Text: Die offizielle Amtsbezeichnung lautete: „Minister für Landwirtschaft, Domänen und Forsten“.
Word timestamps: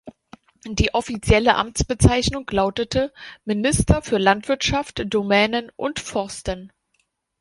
Die 0.65 0.95
offizielle 0.95 1.53
Amtsbezeichnung 1.57 2.47
lautete: 2.51 3.13
„Minister 3.45 4.01
für 4.01 4.17
Landwirtschaft, 4.17 5.03
Domänen 5.13 5.69
und 5.75 5.99
Forsten“. 5.99 6.73